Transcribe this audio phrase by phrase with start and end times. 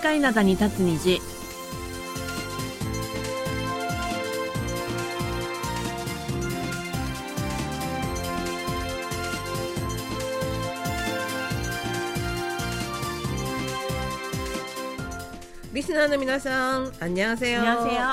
[0.00, 1.39] 界灘に立つ虹。
[16.00, 17.60] ナーの皆さん、あんにゃんせよ。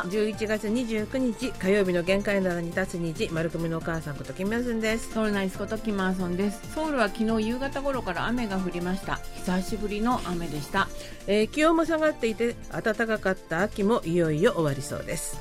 [0.09, 5.13] 十一月二十九日火曜日の限界ならに立つ日、丸組のお母さんことキムヤンです。
[5.13, 6.73] ソウルナイスことキマソンです。
[6.73, 9.21] ソウルは昨日夕方頃から雨が降りました。
[9.35, 10.89] 久しぶりの雨でした。
[11.27, 15.37] えー、気温も下がっていて暖かかった秋もいよいよ終わりそうです。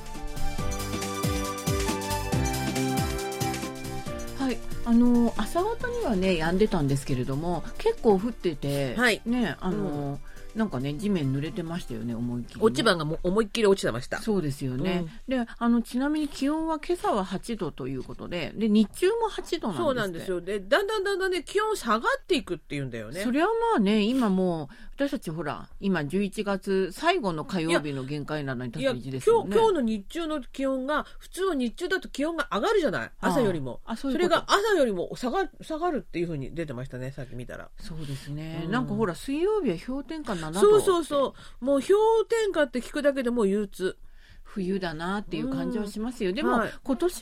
[4.39, 10.19] はいあの朝方にはね止んでたんですけれども結構降ってて、はい、ねあの、うん
[10.57, 14.19] なんかね地面濡れてましたよね思いっきりね、落ち葉がもう思いっきり落ちてました。
[14.19, 20.41] そうですよね、であのちなみに気温は今朝は8度ということでで日中も8度なんですそうなんですよ。
[20.41, 23.31] で、だんだんだんだんね、気温下がっていくっていうんだよねそ。
[23.31, 33.11] れはまあね今もう私たちほら今11月最後の火曜日の限界なのに立つ日今日、ですよね今日の日中の気温が、普通は日中だと気温が上がるじゃない？
[33.21, 33.79] 朝よりも。
[33.85, 37.69] あそうそれが朝よりも下が下がるっていうふうに出てましたね、さっき見たら。
[37.79, 41.65] そうですね、うんなんかほら水曜日は氷点下7度そうそうそう。
[41.65, 43.97] もう氷点下って聞くだけでもう憂鬱。
[44.43, 47.19] 冬だなっていう感じはしますよ、でも、はい今年は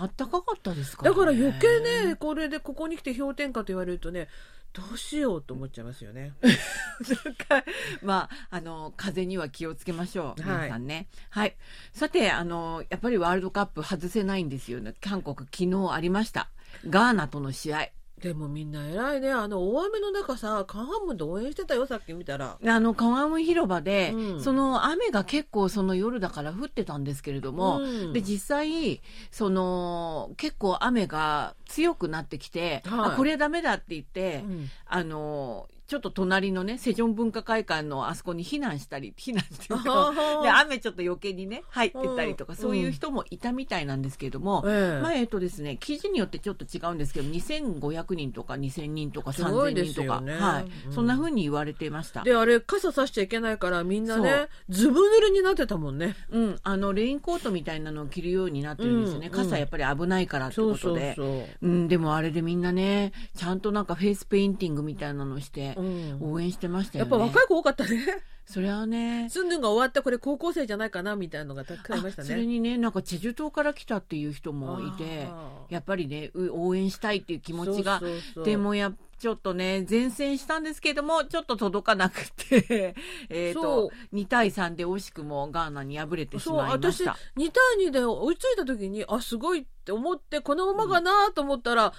[0.00, 4.28] ね暖かかったですから、ね、だから余計ね、これでここに来て氷点下と言われるとね、
[4.72, 6.34] どうしようと思っちゃいますよね。
[8.02, 10.42] まあ、あの、風には気をつけましょう。
[10.42, 11.08] はい皆さんね。
[11.30, 11.56] はい。
[11.92, 14.94] さて、あの、やっぱりワールドカップ外せないんですよね。
[15.00, 16.50] 韓国、昨日ありました。
[16.88, 17.88] ガーナとの試合。
[18.20, 19.30] でもみんな偉いね。
[19.30, 22.58] あの大雨の中さ、カンハムで応援してたよ、さっき見たら。
[22.64, 45.02] あの、川ム広場で、うんその雨が結構その夜だから降ってたんですけれども、うんで、実際、その、結構雨が強くなってきて、はいあ、これダメだって言って、うんあの、ちょっと隣のね、セジョン文化会館のあそこに避難したり、 避難っていうか、で、雨ちょっと余計にね、入ってたりとか、うんそういう人もいたみたいなんですけれども、ええ。
[45.02, 50.92] まあ、えっとですね、記事によってちょっと違うんですけど、2500人とか2000人とかすごい3000で人とか、ねはい、うん。
[50.92, 52.22] そんな風に言われていました。
[52.22, 56.16] で、あれ、傘さしちゃいけないから、みんなね、ずぶ濡れになってたもんね。
[56.30, 59.28] うん、あの、レインコートみたいなのを着るようになってるんですよね。
[59.28, 59.32] うん。
[59.32, 61.14] 傘やっぱり危ないからってことで。
[61.14, 61.46] そうそう。
[61.62, 65.77] うん、でもあれでみんなね、ちゃんとなんかフェイスペインティングみたいなのをして、うん
[66.20, 67.16] 応援してましたやよね。
[67.16, 68.22] っぱ若い子多かったね。
[68.44, 72.46] それはね、スンヌンが終わったこれ高校生じゃないかなみたいなのがたくさんいましたあそれね。
[72.46, 75.28] にね、なんかチェジュ島から来たっていう人もいて
[75.68, 82.94] やっぱりね、う応援したいっていう気持ちが、そうそうそうでもや、ちょっとね、前線したんですけども、ちょっと届かなくて、
[83.28, 87.16] えと、2対3で惜しくもガーナに敗れてしそう、まいま私、2した。
[87.34, 91.92] 対2で追いついた時に、あ、すごいって思って、このままかなと思ったら、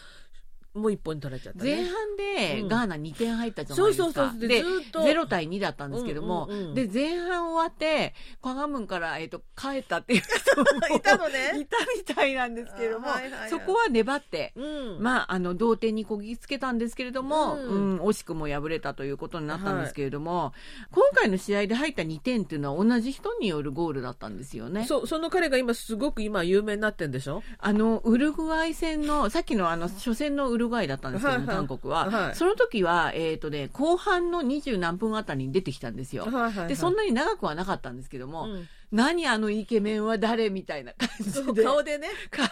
[0.73, 1.75] もう一本に取られちゃったね。
[1.75, 4.03] 前半でうんガーナ2点入ったじゃないですか。
[4.03, 10.63] そうそうそうででずーっと0対2だったんですけども、うんうんうんで、前半終わって、カガムンから、えっ、と、帰ったっていう人も
[10.95, 14.61] いたのね いたみたいなんですけれども、あはいはいはいそこは粘って、う
[14.99, 15.01] ん。
[15.01, 20.53] まあ、あの、同点にこぎつけたんですけれども、ううんん、惜しくも敗れたということになったんですけれども、
[20.91, 24.85] 今回の試合で入った2点っていうのは同じ人によるゴールだったんですよね。
[24.85, 27.41] そう、その彼が今すごく今有名になってんでしょ？
[27.57, 32.35] あの、ウルグアイ戦の、さっきのあの、初戦のウルグアイだったんですけど、韓国は、はい。
[32.35, 36.25] その時は、えっ、とね、後半の二十何分あたりに出てきたんですよ。
[36.25, 36.67] はいはいはい。
[36.67, 40.49] で、そんなに長くはなかったんですけども、うん何あのイケメンは誰？
[40.49, 41.63] みたいな感じで。
[41.63, 42.07] 顔でね。
[42.31, 42.49] か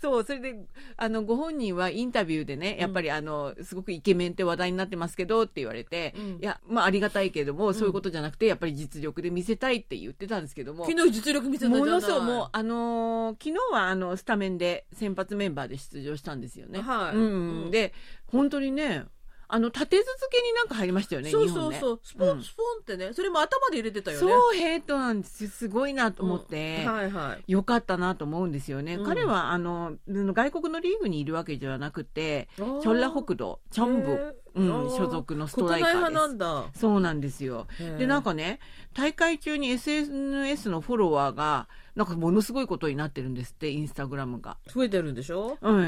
[0.00, 0.54] そう、それで、
[0.96, 6.22] あの、ご本人はインタビューでね、やっぱりあの、すごくイケメンって話題になってますけどって言われて、うん。
[6.36, 11.80] いや、まあありがたいけれども、そういうことじゃなくて、やっぱり実力で見せたいって言ってたんですけども、昨日実力見せたじゃない。
[11.80, 16.80] ものすごい、もう、あのー昨日はあの、スタメンで先発メンバーで出場したんですよね。
[16.80, 17.16] はい。
[17.16, 17.22] うん。
[17.64, 17.70] うん。
[17.70, 17.92] で、
[18.26, 19.04] 本当にね、
[19.50, 22.00] あの、立て続けになんか入りましたよね、そうそうそう。
[22.02, 23.14] スポン、うんスポンってね。
[23.14, 24.20] それも頭で入れてたよね。
[24.20, 25.50] そう、ヘッドなんですよ。
[25.50, 26.84] すごいなと思って。
[26.84, 27.50] うんはいはい。
[27.50, 28.96] よかったなと思うんですよね。
[28.96, 36.70] うん彼は、あの、外国のリーグにいるわけではなくて、チョンラ北道、チョン部、へーうん所属のストライカーです国内派なんだ。
[36.74, 37.66] そうなんですよ。
[37.98, 38.60] で、なんかね、
[38.92, 41.68] 大会中に SNS のフォロワーが、
[41.98, 44.56] なんかものすごいことになってるんですって、インスタグラムが。
[44.72, 45.58] 増えてるんでしょ？
[45.60, 45.84] うん、うんう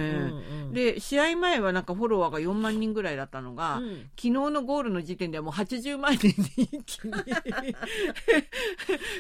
[0.71, 6.35] んで、試合前はなんかフォロワーが4万人ぐらいだったのが、うん昨日のゴールの時点ではもう80万人に
[6.73, 7.13] 一気に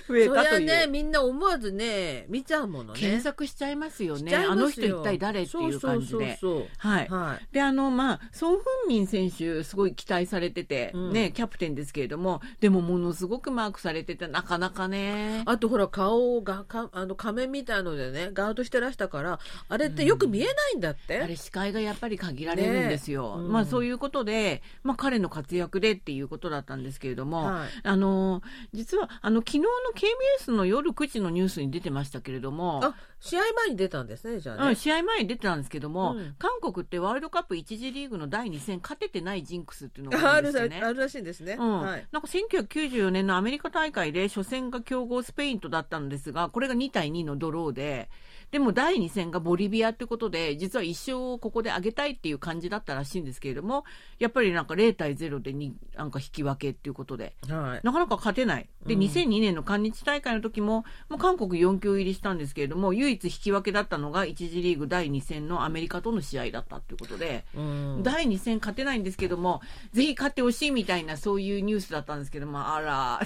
[0.09, 0.67] 増えそたという。
[0.67, 3.01] りゃね、みんな思わずね、見ちゃうものね。
[3.01, 4.35] 検索しちゃいますよね。
[4.37, 6.19] あの人一体誰っていう感じで。
[6.19, 7.09] そうそうそうそうはい。
[7.09, 7.47] はい。
[7.55, 15.43] で、あの、まあ、ソン・フンミン選手、すごい期待されてて、うんね、キャプテンですけれども、でもものすごくマークされてて、なかなかね。
[15.47, 19.39] あとほら、顔が、顔はあの仮面みたいのでねガードしてらしたから
[19.69, 23.39] あれってよく見えないんだって、あれ視界がやっぱり限られるんですよ。
[23.39, 27.69] ねうんまあそういうことで、まあ彼の活躍でっていうことだったんですけれども、はい。
[27.83, 28.43] あの、
[28.73, 36.35] 実はあの昨日の KBS の夜9時のニュースに出てましたけれども、あ試合前に出たんですねじゃあね、うん、試合前に出てたんですけども、うん。
[36.39, 40.81] 韓国ってワールドカップ1次リーグの第2戦勝ててないジンクスっていうのがああるんですよね。
[40.81, 41.81] るあるらしいんですね、うん。
[41.83, 42.07] はい。
[42.11, 48.09] なんか1994年のアメリカ大会で初戦が強豪スペインとだったんですがこれが2対2のドローで
[48.51, 53.85] でも第2戦がボリビアってことで実は1勝をここで上げたいっていう感じだったらしいんですけれども
[54.19, 67.45] やっぱりなんか0対0でになんか引き分けっていうことではいなかなか勝てないで、うん2002年の韓日大会の時ももう韓国4強入りしたんですけれども唯一引き分けだったのが1次リーグ第2戦のアメリカとの試合だったっていうことで。
[67.55, 69.61] うん第2戦勝てないんですけども、
[69.93, 73.21] ぜひ勝ってほしいみたいな、そういうニュースだったんですけども、あら、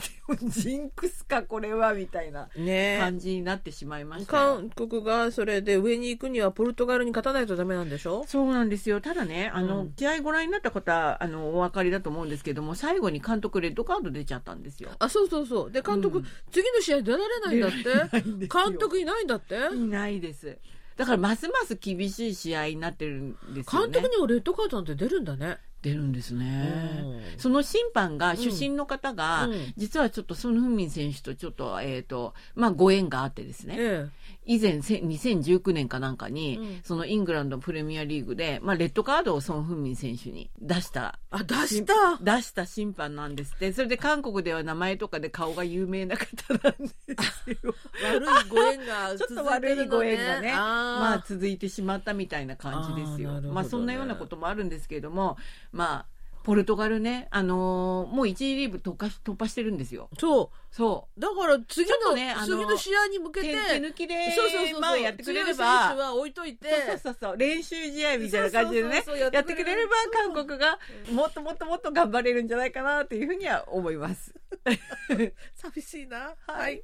[0.47, 4.57] ジンクスか、これは、みたいなね感じになってしまいましたよ。
[4.57, 8.25] 韓国がそれで上に行くにはポルトガルに勝たないとダメなんでしょ？
[8.27, 9.01] そうなんですよ。
[9.01, 14.91] ただね、あの、うん試合ご覧になった方、あの、お分かりだと思うんですけども、最後に監督レッドカード出ちゃったんですよ。
[14.99, 17.71] あそうそうそうで監督、うん次の試合出られないんだっ
[18.11, 18.47] て？
[18.49, 19.57] 監督いないんだって？
[19.75, 20.59] いないです。
[20.97, 23.93] だから、ますます厳しい試合になってるんですよね。
[23.93, 27.01] 監督にもレッドカードなんて出るんだね出るんですね。
[27.03, 33.75] うんその審判が、主審の方が、うん実はちょっとソン・フンミン選手とちょっと、えっ、と、まあ、ご縁があってですね。
[33.79, 34.07] え
[34.47, 41.19] 以前、せ2019年かなんかに、うんそのイングランドプレミアリーグで、まあ、レッドカードをソン・フンミン選手に出した。
[41.33, 41.95] えあ出した？
[42.21, 43.73] 出した審判なんですって。
[43.73, 46.27] それで韓国では名前とかで顔が有名な方
[46.63, 47.75] なんですよ。
[48.05, 50.59] 悪いご縁が ちょっ続と悪いご縁がね、あー
[51.01, 53.33] まあ続いてしまったみたいな感じですよ。
[53.33, 55.37] あねまあそんなようなこともあるんですけれども、
[55.73, 56.07] まあ、
[56.45, 60.11] ポルトガルね、あのーもう1次リーグ突破突破してるんですよ。
[60.21, 63.33] そうそだから次の、とねあの次の試合に向う。
[63.33, 66.01] けて手手抜きで、そうそうそうまあやってくれれ強い選ば手。
[66.03, 70.79] は置いといてそうそうそう練習試合みたいな感じでねそうそうそうそうやってくれれば韓国が
[71.11, 74.35] もっともっともっと頑張れるんじゃないかなというふうには思います。
[75.57, 76.83] 寂しいなはい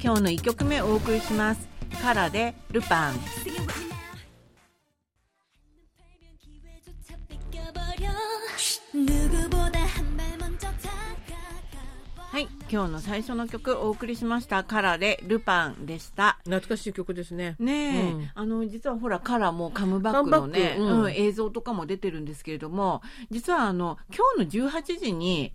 [0.00, 1.66] 今日の1曲目お送りします。
[2.00, 3.91] カラでルパン。
[12.32, 14.64] はい、今日の最初の曲お送りしました。
[14.64, 16.38] カラでルパンでした。
[16.44, 17.56] 懐かしい曲ですね。
[17.58, 18.30] ねえ、うん。
[18.34, 20.30] あの実はほらカラーもカムバック。
[20.30, 21.02] のね、うん。
[21.02, 25.52] うん映像とかも出てるんですけれども実はあの今日の18時に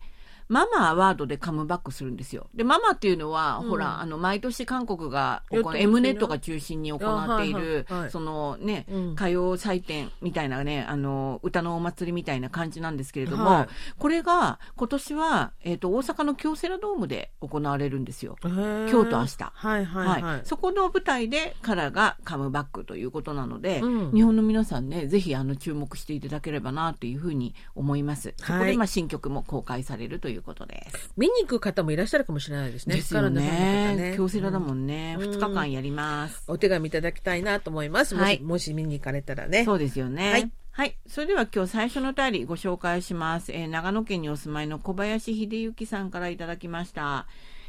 [0.49, 2.47] ママアワードでカムバックするんですよ。
[2.55, 3.69] で、ママっていうのは、うん。
[3.69, 5.79] ほら、あの、毎年韓国が行う、やってますよね。
[5.81, 7.63] M ネットが中心に行っていあはいはい。
[7.63, 9.11] るはい、そのね、うん。
[9.11, 13.67] 歌謡祭典みたいなね、あの、歌のお祭りみたいな感じなんですけれども、はい。
[13.97, 18.37] これが、今年は、えっ、と、大阪の京セラドームで行われるんですよ。
[18.43, 19.51] 今今日と明日。
[19.53, 24.11] はいはいはい、そこの舞台でカラがカムバックということなので、うん。
[24.11, 28.33] 日本の皆さんね、ぜひあの注目していただければなというふうに思います。
[28.37, 28.71] そこはい。
[28.71, 31.11] でまあ新曲も公開されるということです。
[31.17, 34.11] 見に行く方もいらっしゃるかもしれないですねですよね。
[34.11, 35.15] 方京セラだもんね。
[35.19, 36.43] うん2日間やります。
[36.47, 40.31] お手紙いただきたいなと思います、はいもしもし見に行かれたらねそうですよね。
[40.31, 40.51] はい。
[40.71, 40.95] はい。
[41.07, 43.51] それでは今日最初のお便りご紹介します。
[43.51, 47.27] えー長野県にお住まいの小林秀幸さんからいただきました。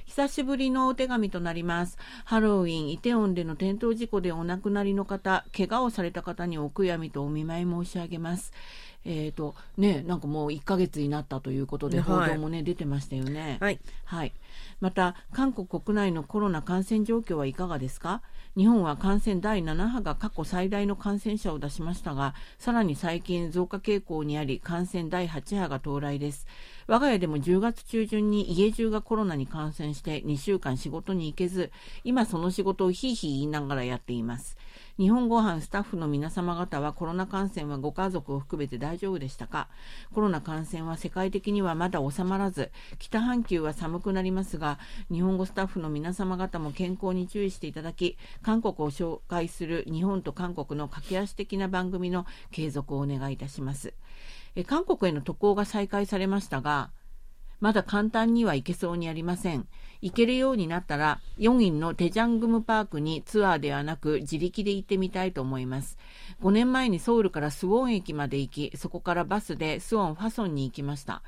[0.09, 1.99] 久しぶりのお手紙となります。
[2.25, 8.55] ハロウィン、イテウォンでの転倒事故でお亡くなりの方、怪我をされた方にお悔やみとお見舞い申し上げます。
[9.05, 13.59] えっ、と、ね、なんかもう1ヶ月になったということで、はい報道もね、出てましたよね。
[13.61, 14.33] はいはい。
[14.81, 18.23] また、韓国国内のコロナ感染状況はいかがですか？
[18.57, 26.47] 日本は感染第7波が過去最大の感染者を出しましたが、さらに最近増加傾向にあり、感染第8波が到来です。
[26.89, 31.71] 我が家でも10月中旬に家中がコロナに感染して2週間仕事に行けず、
[32.03, 34.57] 今その仕事をひいひい言いながらやっています。
[34.99, 39.69] 日本ご飯スタッフの皆様方はコロナ感染はご家族を含めて大丈夫でしたか？
[40.13, 53.95] コロナ感染は世界的にはまだ収まらず、北半球は寒くなりますが、日本語スタッフの皆様方も健康に注意していただき、韓国を紹介する日本と韓国の駆け足的な番組の継続をお願いいたします。
[54.57, 56.91] え韓国への渡航が再開されましたが、
[57.61, 59.67] まだ簡単には行けそうにありません。
[60.01, 65.99] 行けるようになったら、4院のテジャングムパークにツアーではなく自力で行ってみたいと思います。
[66.41, 71.23] 5年前にソウルからスウォン駅まで行き、そこからバスでスウォンファソンに行きました。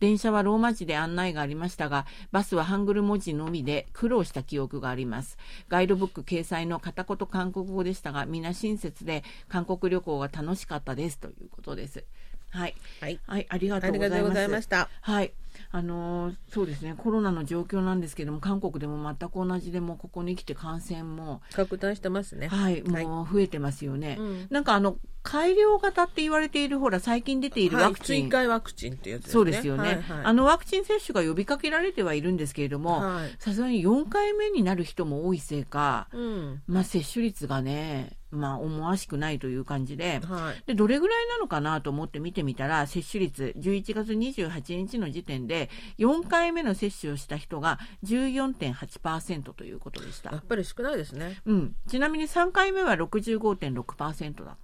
[0.00, 5.38] 電車はローマ字で案内がありましたが、バスはハングル文字のみで苦労した記憶があります。
[5.68, 12.04] ガイドブック掲載の片言韓国語でしたが、皆親切で韓国旅行が楽しかったですということです。
[12.50, 12.74] はい。
[13.00, 14.14] はいはい、ありがとうございます。
[14.14, 15.32] ありがとうございましたはい。
[15.70, 22.48] あのーそうですねコロナの状況なんですけども韓国でも全く同じでもうここに来て感染も拡大してますね。
[22.48, 23.04] はいはい。
[23.04, 24.46] もう増えてますよね、うん。
[24.50, 29.32] なんかあの改良型って言われているほら最近出ているワクチン、はい、追加ワクチンってやつですね。
[29.32, 30.02] そうですよね、はいはい。
[30.24, 33.36] あのワクチン接種が呼びかけられてはいるんですけれどもはい。
[33.38, 36.62] さすがに4回目になる人も多いせいか、うん。
[36.66, 40.20] まあ、接種率がね、まあ、思わしくないという感じで。
[40.24, 40.62] はい。
[40.66, 51.40] でどれぐらいなのかなと思って見てみたら接種率11月28日の時点で4回目の接種をした人が14.8%ということでしたやっ、ぱり少ないですね。
[51.46, 54.56] うん、ちなみに3回目は65.6%だ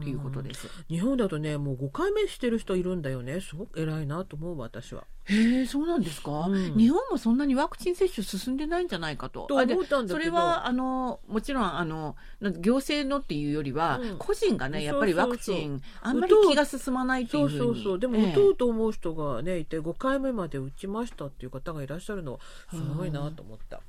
[0.00, 3.40] ということです、日本だとね、もう5回目してる人いるんだよね。
[3.40, 5.04] すごく偉いなと思う私は。
[5.24, 6.76] へえそうなんですか、うん。
[6.76, 9.46] 日本もそんなにワクチン接種進んでないんじゃないかと。
[9.46, 10.08] と思ったんだけど。
[10.08, 12.16] それはあのもちろんあの
[12.60, 14.16] 行政のっていうよりは、うん。
[14.18, 17.58] 個人がねやっぱりワクチそうそうンあんまり気が進まないっていそううふうに。
[17.60, 17.98] そうそう。
[17.98, 18.32] でも、ええ。
[18.32, 22.38] 打とうと思う人がね、いて、5回目まで打ちましたっていう方がいらっしゃるのは、
[22.70, 23.80] すごいなと思った。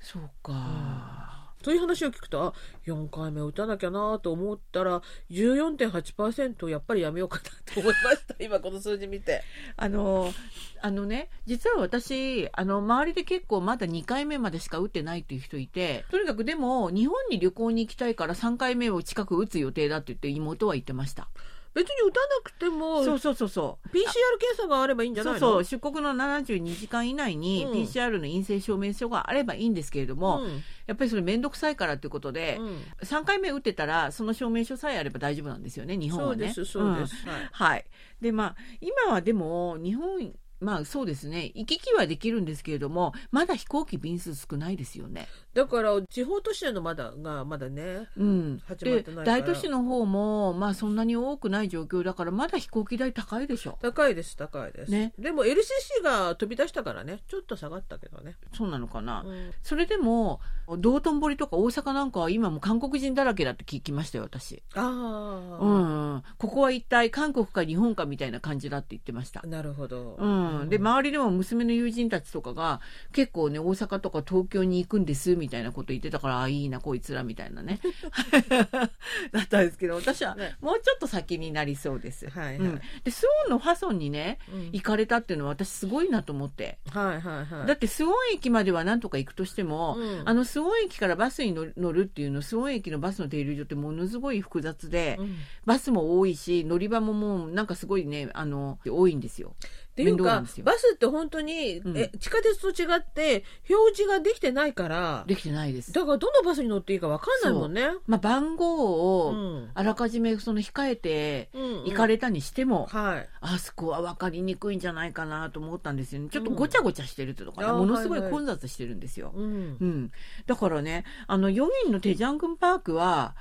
[0.00, 2.52] そうか、そういう話を聞くと、あ、
[2.86, 8.34] 4回目打たなきゃなと思ったら、14.8%やっぱりやめようかなと思いました。
[8.44, 9.42] 今この数字見て。
[9.76, 10.32] あの
[10.80, 21.28] あのね実は私あの周りで結構まだ2回目までしか打ってないっていう人いてとにかくでも日本に旅行に行きたいから3回目を近く打つ予定だって言って妹は言ってました
[21.74, 23.88] 別に打たなくても、そうそうそうそう。
[23.88, 25.40] PCR 検査があればいいんじゃないの？
[25.40, 25.64] そうそう。
[25.64, 27.72] 出国の72時間以内にうん。
[27.72, 30.62] PCR の陰性証明書があればいいんですけれども、うん。
[30.86, 32.82] やっぱりそれ面倒くさいからということで、うん。
[33.02, 36.52] 3回目打ってたらその証明書さえあれば大丈夫なんですよね日本はね。
[36.52, 37.14] そうです、そうです。
[37.26, 37.40] はい。
[37.40, 37.84] うんはい、
[38.20, 40.32] でまあ今はでも日本
[40.64, 41.52] まあそうですね。
[41.54, 45.28] 行き来はできるんですけれどもまだ飛行機便数少ないですよね。
[45.52, 53.78] だから地方都市へのまだがまだねうん、で始まってない大都市の方もまあそんなに多くない状況だからまだ飛行機代高いでしょ。
[53.82, 55.12] 高いです高いです、ね。
[55.18, 57.20] でも LCC が飛び出したからね。
[57.28, 59.50] ちょっと下がったけどね、そうなのかな、うん。
[59.62, 60.40] それでも
[60.78, 69.42] 道頓堀とか大阪なんかは今も韓国人だらけだって聞きましたよ私、あうあ、んうん、ここは一体韓国か日本かみたいな感じだって言ってました。
[69.42, 72.80] なるほど、うん、で周りでも娘の友人たちとかが
[73.12, 77.80] 結構ね大阪とか東京に行くんですみたいなこと言ってたからあいいなこいつらみたいなね。
[79.32, 80.56] だったんですけど私はね。
[80.60, 82.56] もうちょっと先になりそうです、はいはい。
[82.58, 84.64] うん、でスウォンのファソンにねうん。
[84.72, 87.66] 行かれたっていうのは私すごいなと思って、はいはいはい。
[87.66, 90.22] だってスウォン駅まではなんとか行くとしても、うん。
[90.24, 95.36] あのスウォン駅からバスに乗る乗るっていうのスウォン駅のバスの停留所ってものすごい複雑で、うん。
[95.64, 99.54] バスも多いし乗り場ももうなんかすごいねあの多いんですよ。
[99.94, 101.96] っていうかバスって本当に、うん。
[101.96, 105.92] え地下鉄と違って表示ができてないからできてないです。
[105.92, 107.90] だからどのバスに乗っていいかわかんないもんね。
[108.08, 109.70] まあ、番号をうん。
[109.72, 113.28] あらかじめその控えてうん行かれたにしても、はい。
[113.40, 116.28] あそこは分かりにくいんじゃないかなと思ったんですよね。
[116.28, 119.76] ちょっとごちゃごちゃしてるっていうのかな、うんものすごい混雑してるんですよ、うん。
[119.80, 120.12] うん。
[120.46, 123.36] だからねあの4人のテジャングンパークは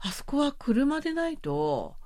[0.00, 1.96] あそこは車でないと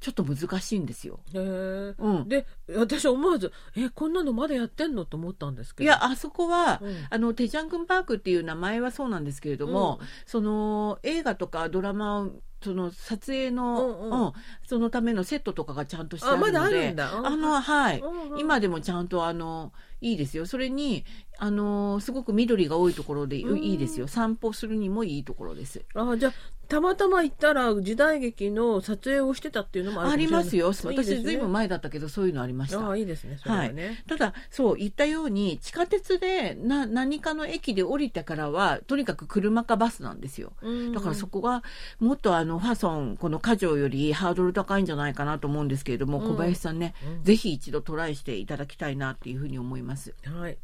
[0.00, 2.46] ちょっと難しいんですよ、うん、で
[2.76, 5.84] 私思わずえこんなのまだやってんのと思ったんですけど。
[5.84, 6.96] いやあそこは、うん。
[7.08, 10.06] あのテジャングンパークっていう名前はそうなんですけれども、うん。
[10.26, 12.30] その映画とかドラマを
[12.62, 14.26] その撮影の、うんうん。
[14.26, 14.32] うん
[14.66, 17.10] そのためのセットとかがちゃんとしてあるのであまだあるんだ。
[17.24, 18.38] あのはい、うんうん。
[18.38, 20.44] 今でもちゃんとあのいいですよ。
[20.44, 21.04] それに
[21.38, 23.58] あのすごく緑が多いところでいうん。
[23.58, 24.08] いいですよ。
[24.08, 25.82] 散歩するにもいいところです。
[25.94, 26.32] あじゃあ
[26.68, 30.74] たまたま行ったら時代劇の撮影をしてたっていうのもありますよ。
[30.74, 32.80] 私ずいぶん前だったけどそういうのありました。
[32.80, 40.52] ああいいですねそれはね、ただそう言ったように地下鉄でな何かの駅で降りてからはとにかく車かバスなんですよ。
[40.60, 40.92] うん。
[40.92, 41.62] だからそこが
[42.00, 46.28] もっとあのファソンこの家城よりハードル高いんじゃないかなと思うんですけれども、うん。
[46.32, 47.24] 小林さんね、うん。
[47.24, 50.14] ぜひ一度トライしていただきたいなっていうふうに思います。
[50.24, 50.58] はい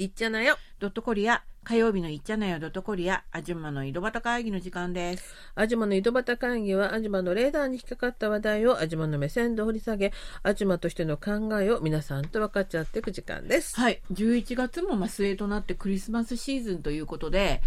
[0.00, 5.34] いっちゃなよドットコリア火曜日のいっちゃなよドットコリアアジュンマの井戸端会議の時間です。
[5.54, 13.78] アジマの井戸端会議はアジマのレーダーに引っかかった話題をアジマの目線で掘り下げアジマとしての考えを皆さんと分かっちゃっていく時間です。
[13.78, 17.60] はい、11月もまあ末となってクリスマスシーズンということで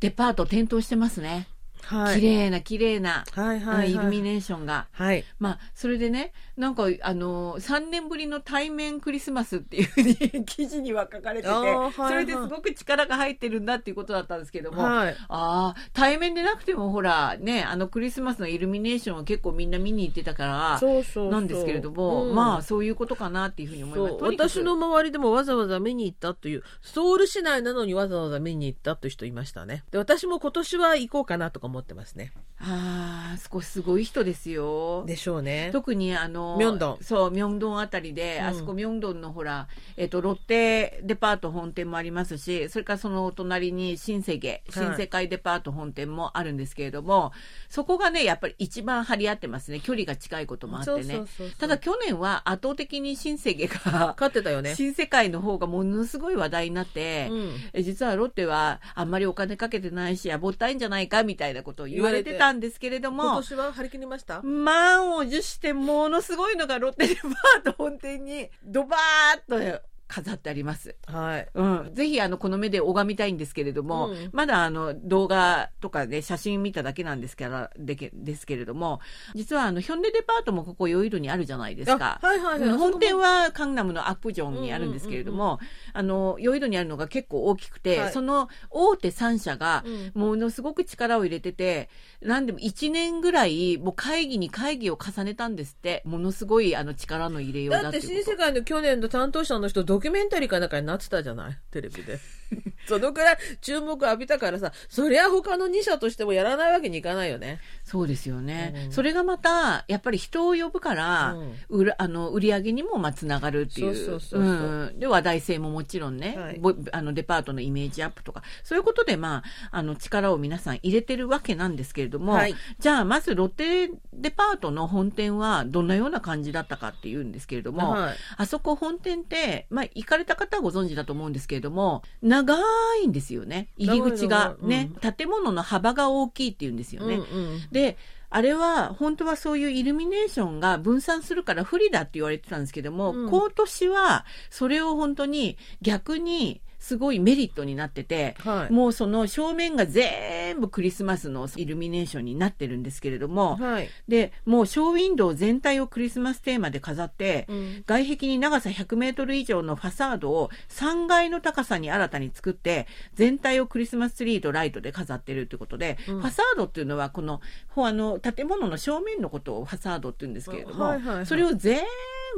[0.00, 1.46] デパート点灯してますね。
[1.84, 2.20] はい。
[2.20, 3.92] 綺麗な綺麗な、はいはいはい。
[3.92, 4.88] イルミネーションが。
[4.92, 5.24] はい。
[5.38, 11.92] まあ、それでね、なんか、あの、3年ぶりの対面クリスマスっていうふうに 記事には書かれてて、はいはい。
[11.92, 15.16] それですごく力が入ってるんだっていうことだったんですけども、はい。
[15.28, 22.34] ああ、対面でなくてもほら、ね、あのクリスマスのイルミネーションは結構みんな見に行ってたから、なんですけれども、うん。
[22.34, 24.24] まあ、そういうことかなっていうふうに思います。
[24.24, 29.84] 私の周りでもわざわざ見に行ったというソウル市内なのにわざわざ見に行ったという人いましたね。
[29.90, 32.32] で私も今年は行こうかなとか思ってますね。
[32.62, 35.04] ああ、少しすごい人ですよ。
[35.06, 35.70] でしょうね。
[35.72, 47.32] 特にあの、ミョンドンそう、ミョンドンあたりで、うんあそこミョンドンのほら、えっ、と、ロッテデパート本店もありますし、それからそのお隣に新世界、新世界デパート本店もあるんですけれども、
[47.70, 49.80] そこがね、やっぱり一番張り合ってますね。
[49.80, 51.22] 距離が近いこともあってね。
[51.58, 54.74] ただ去年は圧倒的に新世界が、勝ってたよね。
[54.74, 64.42] 新世界の方がものすごい話題になって、うんえ実はロッテはあんまりお金かけてないし、やぼったいんじゃないかみたいなことを言われてたんですけれど今も、年は張り切りました？
[64.42, 70.96] 満を持してものすごいのがロッテデパート本店にドバーッと飾ってあります。
[71.06, 71.48] はい。
[71.54, 79.00] うん、ぜひあのこの目で拝みたいんですけれども、うんまだあの動画とかで写真見ただけなんですからでけですけれども
[79.34, 82.18] 実はあのヒョンデデパートもここヨイドにあるじゃないですか。
[82.22, 82.68] あはいはいはい。
[82.68, 85.60] うん本店は、はカンナムのアップジョンにあるんですけれども、
[85.92, 91.88] あの、ヨイドにあるのが結構大きくて、はいその大手3社がうんものすごく力を入れてて、
[92.20, 98.06] なんでも1年ぐらい、もう会議に会議を重ねたんですって、ものすごいあの力の入れようだだってって。
[98.06, 101.58] 新世界の去年の担当者の人ドキュメンタリーかなんかになってたじゃない？
[101.70, 102.18] テレビで。
[102.86, 107.60] そのくらい注目浴びたからさ、そりゃ他の2社としてもやらないわけにいかないよね。
[107.84, 108.92] そうですよね、うん。
[108.92, 111.36] それがまた、やっぱり人を呼ぶから、
[111.68, 111.92] うん。
[111.98, 113.94] あの売り上げにもまあつながるっていう。
[113.94, 114.40] そうそうそうそう。
[114.40, 114.98] うん。
[114.98, 116.58] で、話題性ももちろんね、はい。
[116.58, 122.54] ぼあのデパートのイメージアップとか、そういうことで、まあ、あの力を皆さん入れてるわけなんですけれども、はい。
[122.78, 128.16] じゃあ、まずロッテデパートの本店はどんなような感じだったかっていうんですけれども、はい。
[128.36, 132.02] あそこ本店って、まあ、行かれた方はご存知だと思うんですけれども、
[132.42, 132.58] 長
[133.02, 133.68] いんですよね。
[133.76, 134.56] 入り口が。
[134.60, 137.16] 長いね、建物の幅が大きいっていうんですよね。
[137.16, 137.60] うんうん。
[137.70, 137.96] で、
[138.30, 143.28] あれは本当はそういうイルミネーションが分散するから不利だって言われてたんですけども、うん。
[143.28, 153.88] 今年はそれを本当に逆にすごいメリットになってて、はいもうその正面が全部クリスマスのイルミネーションになってるんですけれども、はい。
[154.08, 171.82] で、もうショーウィンドウ全体をクリスマステーマで飾って、うん外壁に長さ100メートル以上のファサードを3階の高さに新たに作って、全体をクリスマスツリーとライトで飾ってるってことで、うんファサードっていうのはこの、ほあの、建物の正面のことをファサードって言うんですけれども、はいはいはいそれを全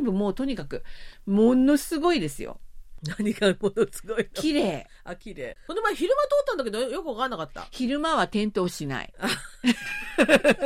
[0.03, 0.83] 部もうとにかく、
[1.27, 2.59] ものすごいですよ。
[3.19, 4.25] 何がものすごいの？
[4.33, 4.87] 綺麗。
[5.05, 5.57] あ、綺麗。
[5.67, 7.67] この前昼間通ったんだけど、よくわかんなかった。
[7.71, 9.12] 昼間は点灯しない。
[10.17, 10.59] とにか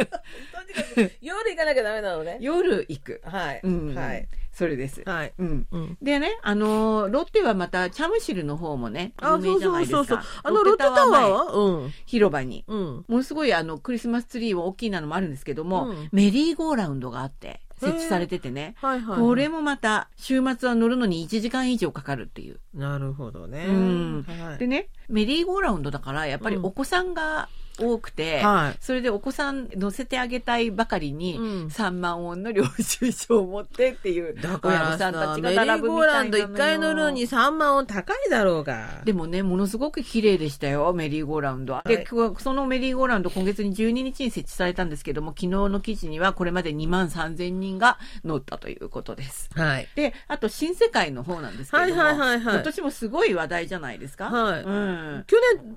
[0.94, 2.38] く夜行かなきゃダメなのね。
[2.40, 3.22] 夜行く。
[3.24, 3.60] はい。
[3.62, 3.94] うん。
[3.94, 4.28] はい。。
[4.52, 5.02] それです。
[5.06, 5.32] はい。
[5.38, 5.66] うん。
[5.70, 5.98] うん。
[6.02, 10.42] でね、あのーロッテはまた、チャムシルの方もね、有あ、そう名じゃないですかそうそうそう。。
[10.44, 11.92] あのロッテタワーうん。
[12.06, 12.64] 広場に。
[12.66, 13.04] うん。
[13.08, 18.74] ものすごいあの、クリスマスツリーは大きいなのもあるんですけども、うんメリーゴーラウンドがあって、設置されててね。
[18.78, 19.18] はいはい。
[19.20, 22.60] これもまた、週末は乗るのに1時間以上かかるっていう。
[22.74, 23.66] なるほどね。
[23.68, 39.02] うんはいでね、メリーゴーラウンドだから、やっぱりうんお子さんが多くて、はいそれでお子さん乗せてあげたいばかりに、うん3万ウォンの領収書を持ってっていう、親御さんたちが並ぶーゴーランみたいなのよド1回乗るのに3万音高いだろうが。
[39.04, 41.82] でもね、ものすごく綺麗でしたよ、メリーゴーラウンドは。
[41.84, 42.06] はいで、
[42.38, 49.50] そのメリーゴーラウンド今月に12日に設置されたんですけども、昨日の記事にはこれまで2万3000人が乗ったということです。
[49.54, 49.88] はい。
[49.94, 54.26] で、あと新世界の方なんですけれども、はいはいはいはい今年もすごい話題じゃないですか？
[54.26, 55.24] はいうん。
[55.26, 55.36] 去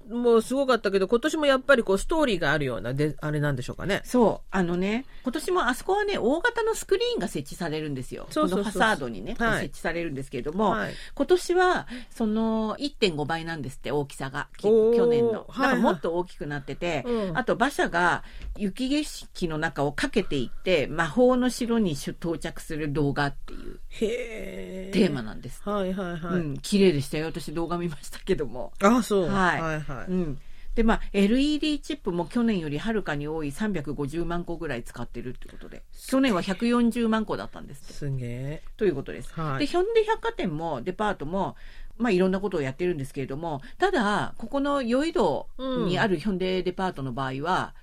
[0.10, 4.02] 年もすごかったけど、今年もやっぱりこうストーリーがあるような、で、あれなんでしょうかね。
[4.06, 4.48] そう。
[4.52, 8.28] あのね、今年もあそこはね、大型のスクリーンが設置されるんですよ。
[8.30, 14.50] そうそうそうこのファサードにね、はい設置されるんですけれども、はい今年は、その、1.5倍なんですって、大きさが。
[14.60, 15.48] きおー去年の。
[15.48, 18.24] だからもっと大きくなってて、うんあと馬車が
[18.56, 24.92] 雪景色の中を駆けていって、魔法の城に到着する動画っていうへえ。
[24.94, 25.68] テーマなんです。
[25.68, 26.40] はいはいはい。
[26.40, 27.26] うん、綺麗でしたよ。
[27.26, 28.74] 私動画見ましたけども。
[28.80, 29.24] あ、そう。
[29.24, 30.06] はいはいはい。
[30.08, 30.40] うん。
[30.80, 37.92] で、まあ、LED チップも去年よりはるかに多い350万個ぐらい使ってるってことで、去年は140万個だったんです。
[37.92, 38.62] すげえ。
[38.78, 39.34] ということです。
[39.34, 41.58] はいで、ヒョンデ百貨店もデパートも、
[41.98, 45.48] まあ、いろんなことをやってるんですけれども、ただ、ここのヨイド
[45.86, 47.76] にあるヒョンデデパートの場合は、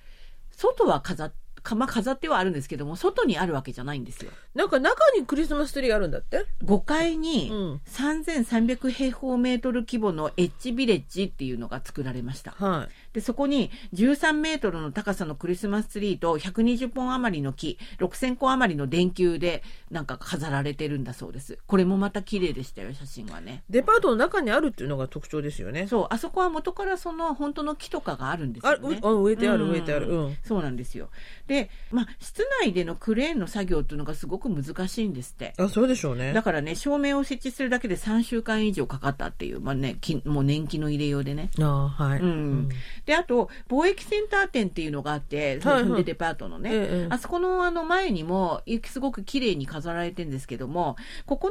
[0.51, 1.33] 外は飾っ
[1.67, 4.31] かまあ、飾ってはあるんですけども、外にあるわけじゃないんですよ。
[4.55, 12.53] なんか中にクリスマスツリーあるんだって？5階にうん3300平方メートル規模のエッジビレッジっていうのが作られました。
[12.53, 12.89] はい。
[13.17, 21.59] で、そこに13メートルの高さのクリスマスツリーと120本余りの木、6000個余りの電球でなんか飾られてるんだそうです。
[21.67, 23.63] これもまた綺麗でしたよ、写真はね。
[23.71, 25.87] デパートの中にあるっていうのが特徴ですよね。
[25.87, 29.01] そう、あそこは元からその本当の木とかがあるんですあ、よね。
[29.03, 30.09] うあ植えてあるうん植えてある。
[30.11, 30.37] うん。
[30.45, 31.09] そうなんですよ。
[31.47, 35.55] で、まあ、室内でのクレーンの作業っていうのがすごく難しいんですって。
[35.57, 36.43] あ、そうでしょうねだ。
[36.43, 41.49] からね、照明を設置するだけで3週間以上かかったっていう、まあね、きもう年季の入れようでね。
[41.59, 42.21] あはい。
[42.21, 42.69] うん
[43.07, 46.71] で、あと、貿易センター店っていうのがあって、はいデデパートのね。
[46.73, 51.51] ええあそこのあの前にも、すごく綺麗に飾られてるんですけども、ここ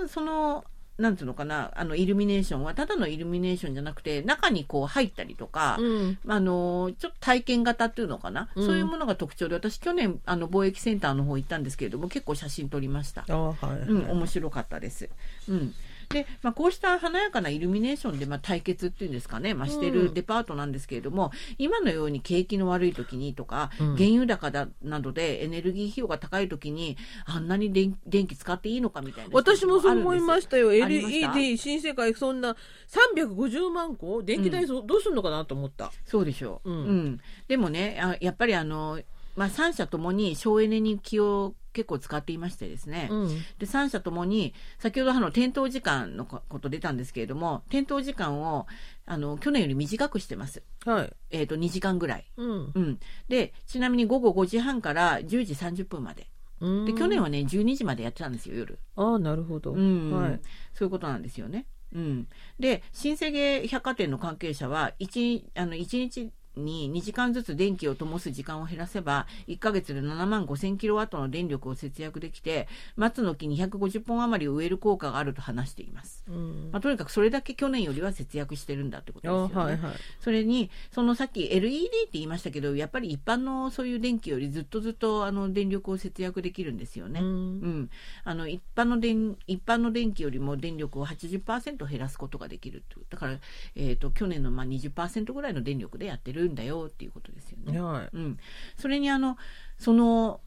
[0.00, 0.64] の、その、
[0.98, 6.18] なんていうのかな、あの、イルミネーションは、ただのイルミネーションじゃなくて、中にこう入ったりとか、うん。
[6.28, 13.24] あの、ちょっと体験型っていうのかな、うんそういうものが特徴で、私去年、あの、貿易センターの方行ったんですけれども、結構写真撮りました。
[13.26, 13.78] あはい、はい。
[13.88, 15.08] うん、面白かったです。
[15.48, 15.74] うん。
[16.10, 26.96] で、まあ、こうした華やかなイルミネーションで、まあ、対決っていうんですかね、まあ、してるデパートなんですけれども、今のように景気の悪い時にとか、うん原油高だなどでエネルギー費用が高い時に、
[27.26, 29.30] あんなに電電気使っていいのかみたいな。
[29.32, 30.72] 私もそう思いましたよ。
[30.72, 32.56] LED 新世界そんな
[32.88, 35.92] 350万個電気代そどうするのかなと思った。
[36.06, 36.70] そうでしょう。
[36.70, 37.20] ううんん。
[37.48, 39.00] でもね、あやっぱりあの、
[39.36, 43.08] まあ、3社ともに省エネに気を結構使っていましてですね。
[43.10, 43.28] うん。
[43.58, 48.66] で、3社ともに、先ほどあの、点灯時間のここと出たんですけれども、点灯時間を、
[49.06, 50.62] あの、去年より短くしてます。
[50.84, 51.12] はい。
[51.30, 52.26] えっ、と、2時間ぐらい。
[52.36, 52.72] うん。
[52.74, 53.00] うん。
[53.28, 56.28] で、ちなみに午後5時半から10時30分まで。
[56.60, 58.78] うんで、去年はね、12時までやってたんですよ、夜。
[58.96, 59.72] ああ、なるほど。
[59.72, 60.10] うん。
[60.10, 60.40] はい。
[60.74, 61.66] そういうことなんですよね。
[61.94, 62.28] うん。
[62.58, 76.24] で、新世芸百貨店の関係者は、1、あの、1日に2時間ずつ電気を灯す時間を減らせば、1ヶ月で7万5000キロワットの電力を節約できて、松の木250本余りを植える効果があると話しています。
[76.28, 76.70] うん。
[76.72, 79.72] まあ、とにかくそれだけ去年よりは節約してるんだってことあですよね。
[79.72, 79.94] はいはい。
[80.20, 87.20] それに、そのさっき LED って言いましたけど、やっぱり一般のそういう電気よりずっとずっとあの電力を節約できるんですよね。
[87.20, 87.90] ううんん。
[88.24, 93.38] あの一般の電一般の電気よりも電力を80%減らすことができるだから、
[93.74, 97.80] えー、と去年のまあ20%ぐらいの電力でやってるんだよっていうことですよね。
[97.80, 98.08] はい。
[98.12, 98.38] うん、
[98.76, 99.36] それにあの
[99.78, 100.40] その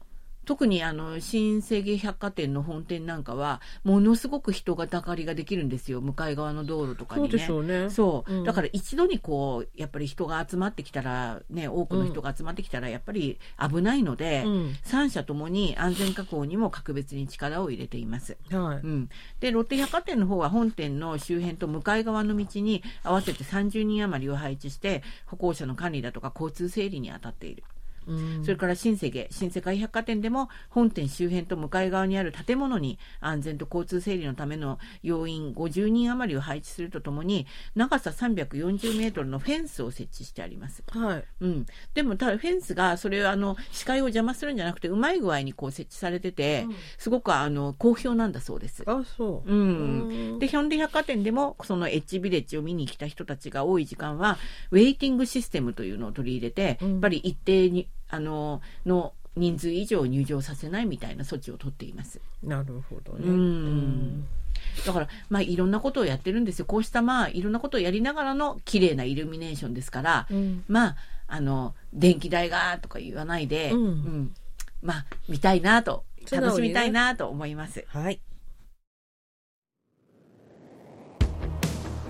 [0.44, 7.28] 特にあの新世紀百貨店の本店なんかはものすごく人がたかりができるんですよ向かい側の道路とかにね。
[7.30, 7.90] そうでしょうね。
[7.90, 14.76] そう、うんだから一度にこうやっぱり人が集まってきたらね多くの人が集まってきたらやっぱり危ないので、うん。
[14.82, 18.36] 三社ともに安全確保にも格別に力を入れています。
[18.50, 18.86] はい。
[18.86, 19.08] うん、
[19.40, 27.64] でロッテ百貨店の方は本店の周辺と向かい側の道に合わせて30人余りを配置して歩行者の管理だとか交通整理に当たっている。
[28.06, 40.82] うんそれから新世界、新世界百貨店でも本店周辺と向かい側にある建物に安全と交通整理のための要員50人余りを配置するとともに長さ340メートルのフェンスを設置してあります。
[40.90, 41.24] はい。
[41.40, 46.66] うん、でもただフェンスがそれをあの視界を邪魔するんじゃなくてうまい具合にこう設置されてて、
[46.98, 48.82] すごくあの好評なんだそうです。
[48.86, 49.50] あ、そう。
[49.50, 54.36] うんうんでヒョンデ百貨店でもそのエッジビレッジを見に来た人たちが多い時間は
[54.70, 62.20] ウェイティングシステムというのを取り入れて、うんやっぱり一定にあのの人数以上入場させないみたいな措置を取っています。
[62.42, 63.26] なるほどね。
[63.26, 64.26] うん
[64.86, 66.64] だから、まあ、いろんなことをやってるんですよ。
[66.64, 70.64] こうした、まあ、いろんなことをやりながらの綺麗なイルミネーションですから、うん。
[70.68, 74.34] まあ、あの、電気代がとか言わないで、うん
[74.82, 77.84] まあ、見たいなと、楽しみたいなと思います。
[77.88, 78.20] はい。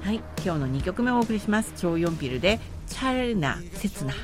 [0.05, 1.73] はい、今日の2曲目をお送りします。
[1.79, 4.12] 超4ピルで、チャルナ、刹那。
[4.12, 4.19] は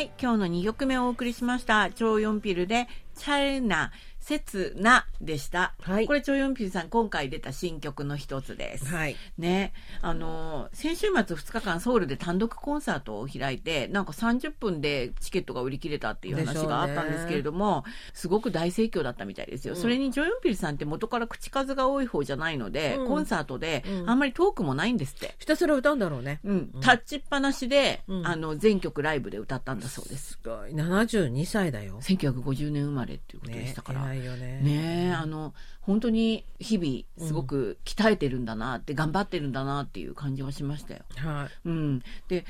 [0.00, 1.92] い、今日の2曲目をお送りしました。
[1.92, 5.74] 超4ピルで、チャルナ、刹那でした。
[5.82, 8.86] はいこれ超4ピルさん今回出た新曲の一つです。
[8.86, 9.16] はい。
[9.36, 25.34] ね、あの先週末2日間ソウルで単独コンサートを開いてなんか30分でチケットが売り切れたっていう話があったんですけれども、すごく大盛況だったみたいですよ、うんそれにジョヨンピルさんって元から口数が多い方じゃないので、うんコンサートでうんあんまりトークもないんですって。
[25.38, 26.40] ひたすら歌うんだろうね。
[26.44, 30.72] うん、タッチっぱなしで、うんあの全曲ライブで歌ったんだそうですすごい。
[30.72, 32.00] 72歳だよ。
[32.00, 34.60] 1950年生まれっていうことでねしたから、偉いよね。
[34.62, 41.00] ねえあの本当に日々すごく鍛えてるんだなって、頑張ってるんだなっていう感じがしましたよ。
[41.16, 41.68] はい。
[41.68, 42.44] うん、で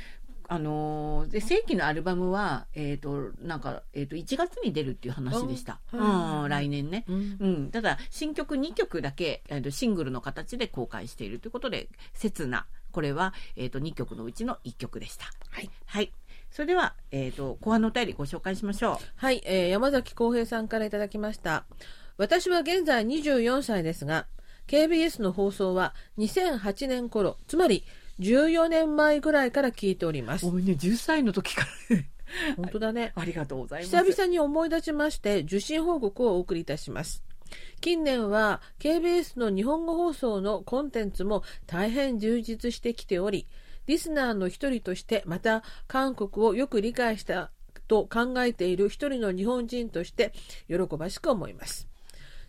[0.48, 15.24] あのーで正規のアルバムは、えーとなんかえー、と1月に出るっていう話でした、あはいうん、来年ね、うんうん、ただ新曲2曲だけ、えーとシングルの形で公開しているということで「刹那」これは、えー、と2曲のうちの1曲でした。
[15.50, 15.70] はい。
[15.86, 16.12] はい
[16.52, 21.64] それでは、えー、と後半のお便りご紹介しましょはい、えー山崎浩平さんからいただきました。
[22.18, 24.26] 私は現在24歳ですが、
[24.68, 27.84] KBS の放送は2008年頃、つまり
[28.20, 30.50] 14年前ぐらいから聞いておりますう。。
[30.50, 31.96] ごめんね10歳の時から
[32.56, 33.12] 本当だね。
[33.14, 33.96] ありがとうございます。
[33.96, 37.24] 久々に思い出しまして受信報告をお送りいたします
[37.80, 43.46] 近年は KBS の日本語放送のコンテンツも大変充実してきており
[43.86, 47.50] リスナーの一人としてまた韓国をよく理解した
[47.88, 50.32] と考えている一人の日本人として
[50.68, 51.88] 喜ばしく思います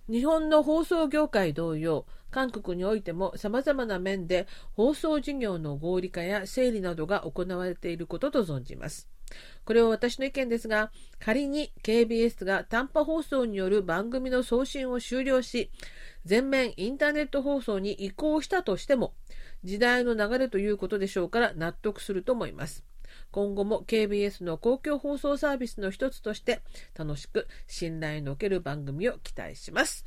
[0.10, 9.08] 日本の放送業界同様韓国においても様々な面で放送事業の合理化や整理などが行われていることと存じます。
[9.66, 15.70] これは私の意見ですが、仮に KBS が短波放送による番組の送信を終了し、
[16.26, 19.14] 全面インターネット放送に移行したとしても、
[19.64, 22.84] 時代の流れということでしょうから納得すると思います。
[23.32, 26.62] 今後も KBS の公共放送サービスの一つとして
[26.96, 30.06] 楽しく信頼のおける番組を期待します。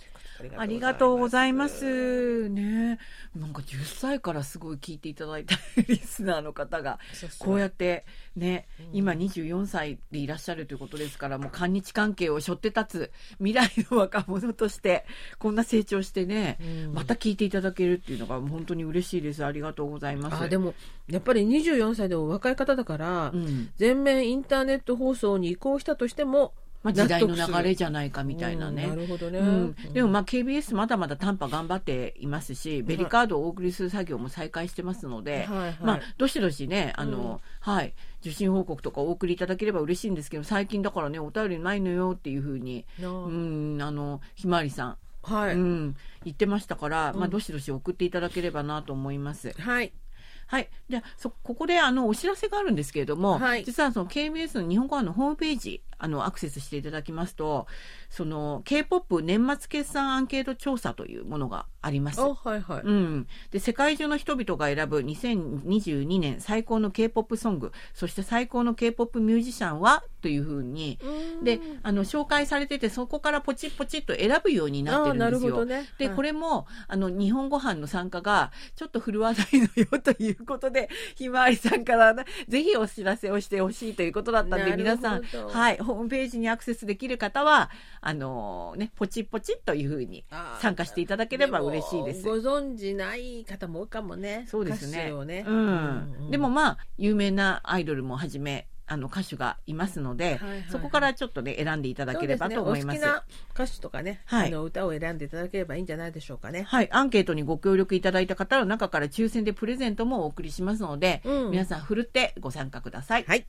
[0.57, 2.49] ありがとうございます。
[2.49, 2.99] ね。
[3.35, 5.57] なんか10歳からすごい聞いていただいた
[5.89, 6.99] リスナーの方が、
[7.39, 15.07] こうやってね、今24歳でいらっしゃるということですから、もう韓日関係を背負って立つ未来の若者として、
[15.39, 19.45] こんな成長してね、うんまた聞いていただけるっていうのが本当に嬉しいです。
[19.45, 20.43] ありがとうございます。
[20.43, 20.75] あでも
[21.09, 26.55] やっぱり24歳でお若い方だから、うん全面インターネット放送に移行したとしても、
[26.87, 28.85] まあ、時代の流れじゃないかみたいなね。
[28.85, 29.41] うんなるほどね。
[29.41, 29.47] うん。
[29.47, 29.93] うん。
[29.93, 35.77] でもまあ KBS まだまだ短波頑張っていますし、ベリカードをお送りする作業も再開してますので、はいはい。
[35.83, 47.31] まあどしどしね、あの、はい、受信報告とかお送りいただければ嬉しいんですけど、最近だからね、お便りないのよっていうふうに、うん、あの、ひまわりさん、はい、うん、言ってましたから、まあうん。
[47.31, 49.53] どしどし送っていただければなと思います。
[49.59, 49.93] はい
[50.47, 50.69] はい。
[50.89, 57.67] じゃあ、そ、ここで、あの、お知らせがあるんですけれども、はい実はその KBS の日本語版のホームページ、あの、アクセスしていただきますと、
[58.11, 62.21] その、K-POP 年末決算アンケート調査というものがあります。
[62.21, 71.45] あはいはい、うん、で世界中の人々が選ぶ2022年最高の K-POP ソングそして最高の K-POP ミュージシャンはというふうにうん。
[71.45, 75.27] であの紹介されててそこからポチッポチッと選ぶようになってるんですよ。
[75.27, 75.89] あーなるほどね。
[75.99, 76.17] で、はい。
[76.17, 87.71] これもあの日本語版の参加がちょっと振るわないのよということで ひまわりさんからねぜひお知らせをしてほしいということだったんで皆さん、はい、ホームページにアクセスできる方は
[88.01, 90.25] あのねポチッポチッというふうに
[90.61, 92.27] 参加していただければ嬉しいです。
[92.27, 94.99] もご存知ない方も多いかもねそうですね。
[94.99, 96.31] 歌手をねうん。
[96.31, 102.99] でもまあ、有名なアイドルもはじめ、あの歌手がいますので、はいはいはいそこからちょっとね、選んでいただければと思います。
[102.99, 106.63] すね、お好きな歌手とかね、はいあの歌を選んでいただければいいんじゃないでしょうかね。
[106.63, 106.89] はい。
[106.93, 113.25] アンケートにご協力いただいた方の中から抽選でプレゼントもお送りしますので、うん皆さん、ふるってご参加ください。
[113.25, 113.47] はい。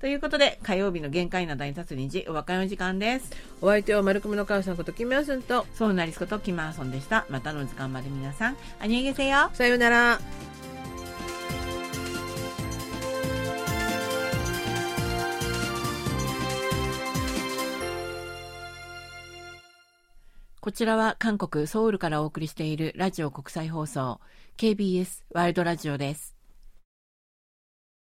[0.00, 3.30] ということで、火曜日の限界などに立つ虹、お別れの時間です。
[3.60, 7.26] お相手は丸組の母さんことキムヤスンと、そうなりすことキマーソンでした。
[7.28, 9.50] またの時間まで皆さん、あにげせよ。
[9.52, 10.18] さようなら。
[20.62, 24.20] こちらは韓国ソウルからお送りしているラジオ国際放送
[24.56, 26.39] KBS ワールドラジオです。